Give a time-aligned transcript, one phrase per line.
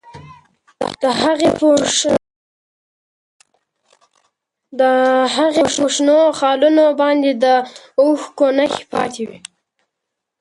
[4.79, 4.81] د
[5.35, 7.45] هغې په شنو خالونو باندې د
[8.01, 9.39] اوښکو نښې پاتې وې.